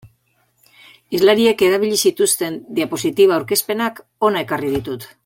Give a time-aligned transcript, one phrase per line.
[1.17, 5.11] Hizlariek erabili zituzten diapositiba aurkezpenak hona ekarri ditut.